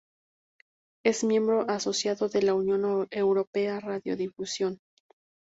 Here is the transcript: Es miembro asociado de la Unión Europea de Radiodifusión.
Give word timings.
Es 1.05 1.23
miembro 1.23 1.69
asociado 1.69 2.27
de 2.27 2.41
la 2.41 2.55
Unión 2.55 3.07
Europea 3.11 3.75
de 3.75 3.79
Radiodifusión. 3.81 4.79